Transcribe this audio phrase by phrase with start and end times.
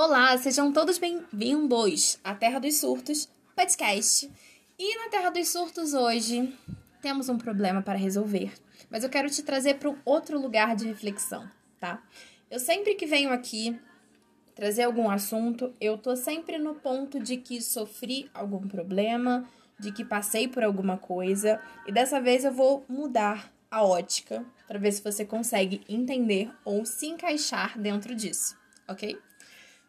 [0.00, 4.30] Olá, sejam todos bem-vindos à Terra dos Surtos, podcast.
[4.78, 6.56] E na Terra dos Surtos hoje
[7.02, 8.52] temos um problema para resolver,
[8.88, 11.50] mas eu quero te trazer para um outro lugar de reflexão,
[11.80, 12.00] tá?
[12.48, 13.76] Eu sempre que venho aqui
[14.54, 19.48] trazer algum assunto, eu tô sempre no ponto de que sofri algum problema,
[19.80, 24.78] de que passei por alguma coisa, e dessa vez eu vou mudar a ótica para
[24.78, 28.56] ver se você consegue entender ou se encaixar dentro disso,
[28.86, 29.18] ok?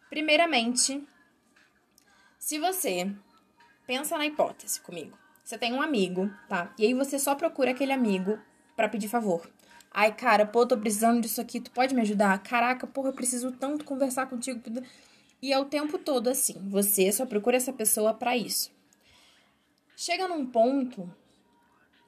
[0.09, 1.07] Primeiramente,
[2.39, 3.11] se você
[3.85, 6.73] pensa na hipótese comigo, você tem um amigo, tá?
[6.77, 8.39] E aí você só procura aquele amigo
[8.75, 9.49] para pedir favor.
[9.91, 12.37] Ai, cara, pô, tô precisando disso aqui, tu pode me ajudar?
[12.43, 14.61] Caraca, porra, eu preciso tanto conversar contigo.
[15.41, 16.55] E é o tempo todo assim.
[16.69, 18.71] Você só procura essa pessoa para isso.
[19.95, 21.11] Chega num ponto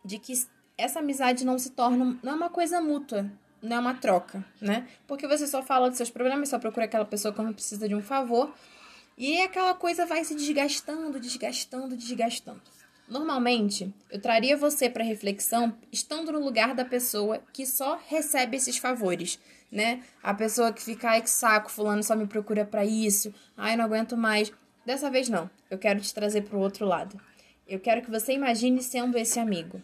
[0.04, 0.34] de que
[0.78, 2.20] essa amizade não se torna.
[2.24, 4.88] Não é uma coisa mútua, não é uma troca, né?
[5.08, 8.02] Porque você só fala dos seus problemas, só procura aquela pessoa quando precisa de um
[8.02, 8.54] favor.
[9.18, 12.62] E aquela coisa vai se desgastando, desgastando, desgastando.
[13.08, 18.78] Normalmente, eu traria você para reflexão estando no lugar da pessoa que só recebe esses
[18.78, 19.38] favores,
[19.70, 20.02] né?
[20.24, 23.84] A pessoa que fica, ai que saco, fulano só me procura para isso, ai não
[23.84, 24.52] aguento mais.
[24.86, 27.20] Dessa vez não, eu quero te trazer para o outro lado.
[27.68, 29.82] Eu quero que você imagine sendo esse amigo.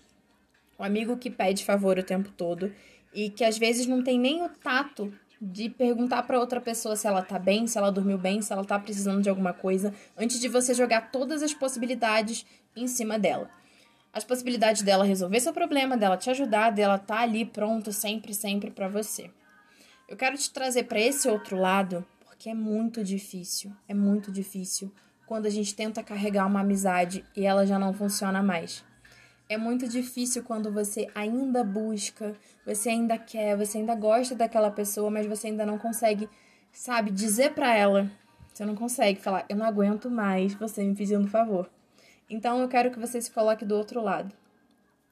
[0.79, 2.73] O amigo que pede favor o tempo todo
[3.17, 7.07] e que às vezes não tem nem o tato de perguntar para outra pessoa se
[7.07, 10.39] ela tá bem, se ela dormiu bem, se ela tá precisando de alguma coisa, antes
[10.39, 12.45] de você jogar todas as possibilidades
[12.75, 13.49] em cima dela.
[14.13, 18.69] As possibilidades dela resolver seu problema, dela te ajudar, dela tá ali pronto sempre, sempre
[18.69, 19.31] para você.
[20.07, 24.93] Eu quero te trazer para esse outro lado, porque é muito difícil, é muito difícil
[25.25, 28.85] quando a gente tenta carregar uma amizade e ela já não funciona mais.
[29.49, 35.09] É muito difícil quando você ainda busca, você ainda quer, você ainda gosta daquela pessoa,
[35.09, 36.27] mas você ainda não consegue,
[36.73, 38.11] sabe, dizer para ela.
[38.53, 41.69] Você não consegue falar, eu não aguento mais você me pedindo favor.
[42.29, 44.35] Então eu quero que você se coloque do outro lado.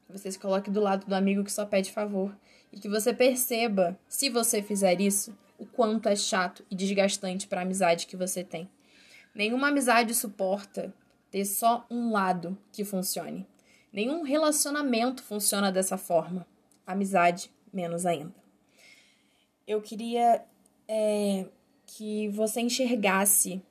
[0.05, 2.35] Que você se coloque do lado do amigo que só pede favor.
[2.73, 7.61] E que você perceba, se você fizer isso, o quanto é chato e desgastante para
[7.61, 8.69] a amizade que você tem.
[9.33, 10.93] Nenhuma amizade suporta
[11.31, 13.47] ter só um lado que funcione.
[13.95, 16.45] Nenhum relacionamento funciona dessa forma.
[16.85, 18.35] Amizade, menos ainda.
[19.65, 20.43] Eu queria
[20.85, 21.45] é,
[21.85, 23.61] que você enxergasse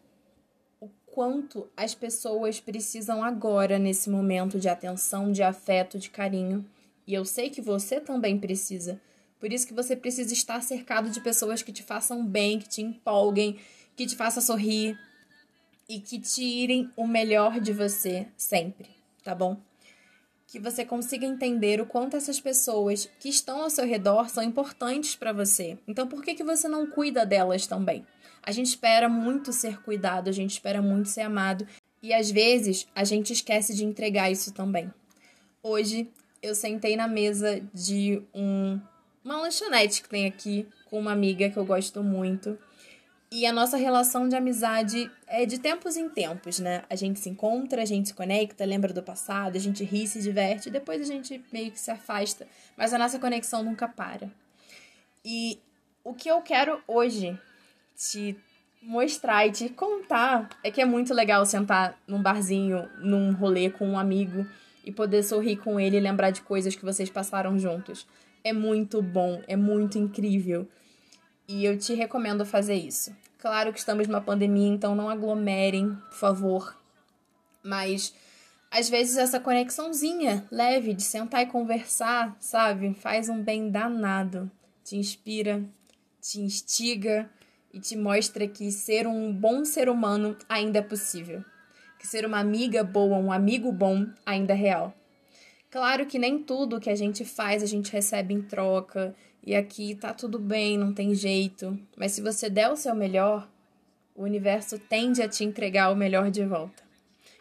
[0.81, 6.65] o quanto as pessoas precisam agora, nesse momento de atenção, de afeto, de carinho.
[7.07, 8.99] E eu sei que você também precisa.
[9.39, 12.81] Por isso que você precisa estar cercado de pessoas que te façam bem, que te
[12.81, 13.59] empolguem,
[13.95, 14.99] que te façam sorrir
[15.87, 18.89] e que tirem o melhor de você sempre,
[19.23, 19.61] tá bom?
[20.55, 25.17] Que você consiga entender o quanto essas pessoas que estão ao seu redor são importantes
[25.17, 25.77] para você.
[25.85, 28.07] Então, por que, que você não cuida delas também?
[28.41, 31.67] A gente espera muito ser cuidado, a gente espera muito ser amado
[32.01, 34.95] e às vezes a gente esquece de entregar isso também.
[35.61, 36.09] Hoje
[36.41, 38.79] eu sentei na mesa de um,
[39.25, 42.57] uma lanchonete que tem aqui com uma amiga que eu gosto muito
[43.35, 46.85] e a nossa relação de amizade é de tempos em tempos, né?
[46.89, 50.23] A gente se encontra, a gente se conecta, lembra do passado, a gente ri, se
[50.23, 52.47] diverte, depois a gente meio que se afasta,
[52.77, 54.31] mas a nossa conexão nunca para.
[55.25, 55.59] E
[56.05, 57.37] o que eu quero hoje
[57.97, 58.37] te
[58.81, 63.89] mostrar e te contar é que é muito legal sentar num barzinho, num rolê com
[63.89, 64.47] um amigo
[64.85, 68.07] e poder sorrir com ele e lembrar de coisas que vocês passaram juntos.
[68.45, 70.69] É muito bom, é muito incrível.
[71.47, 73.15] E eu te recomendo fazer isso.
[73.39, 76.77] Claro que estamos numa pandemia, então não aglomerem, por favor.
[77.63, 78.15] Mas
[78.71, 82.95] às vezes essa conexãozinha leve de sentar e conversar, sabe?
[82.95, 84.51] Faz um bem danado.
[84.83, 85.63] Te inspira,
[86.21, 87.31] te instiga
[87.73, 91.45] e te mostra que ser um bom ser humano ainda é possível.
[91.99, 94.95] Que ser uma amiga boa, um amigo bom ainda é real.
[95.71, 99.15] Claro que nem tudo que a gente faz a gente recebe em troca,
[99.47, 101.79] e aqui tá tudo bem, não tem jeito.
[101.97, 103.47] Mas se você der o seu melhor,
[104.15, 106.83] o universo tende a te entregar o melhor de volta.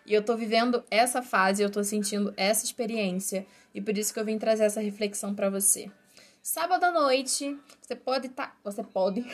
[0.06, 4.19] E eu tô vivendo essa fase, eu tô sentindo essa experiência, e por isso que
[4.19, 5.89] eu vim trazer essa reflexão para você.
[6.42, 9.25] Sábado à noite, você pode estar, tá, você pode.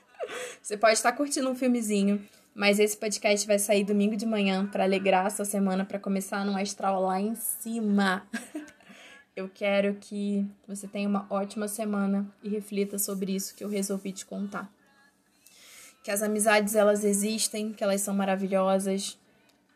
[0.62, 4.66] você pode estar tá curtindo um filmezinho, mas esse podcast vai sair domingo de manhã
[4.66, 8.26] para alegrar a sua semana, para começar num astral lá em cima.
[9.36, 14.12] eu quero que você tenha uma ótima semana e reflita sobre isso que eu resolvi
[14.12, 14.70] te contar.
[16.02, 19.18] Que as amizades elas existem, que elas são maravilhosas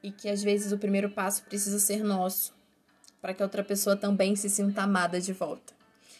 [0.02, 2.54] e que às vezes o primeiro passo precisa ser nosso,
[3.20, 5.76] para que a outra pessoa também se sinta amada de volta.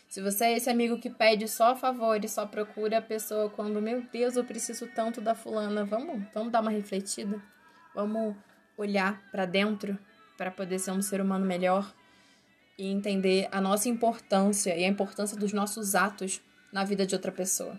[0.09, 3.81] Se você é esse amigo que pede só favor e só procura a pessoa quando,
[3.81, 7.41] meu Deus, eu preciso tanto da fulana, vamos, vamos dar uma refletida?
[7.95, 8.35] Vamos
[8.77, 9.99] olhar para dentro
[10.37, 11.95] para poder ser um ser humano melhor
[12.79, 16.41] e entender a nossa importância e a importância dos nossos atos
[16.73, 17.79] na vida de outra pessoa.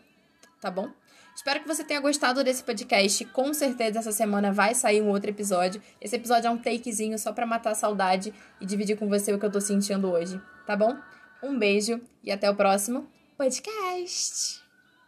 [0.59, 0.89] Tá bom?
[1.35, 3.23] Espero que você tenha gostado desse podcast.
[3.25, 5.81] Com certeza essa semana vai sair um outro episódio.
[6.01, 9.39] Esse episódio é um takezinho só para matar a saudade e dividir com você o
[9.39, 10.97] que eu tô sentindo hoje, tá bom?
[11.41, 13.07] Um beijo e até o próximo
[13.37, 14.68] podcast.